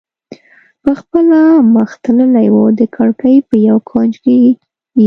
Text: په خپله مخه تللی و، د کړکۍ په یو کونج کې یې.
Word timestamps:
په 0.83 0.91
خپله 0.99 1.39
مخه 1.75 1.95
تللی 2.03 2.47
و، 2.53 2.57
د 2.79 2.81
کړکۍ 2.95 3.35
په 3.47 3.55
یو 3.67 3.77
کونج 3.89 4.13
کې 4.23 4.35
یې. 4.43 4.51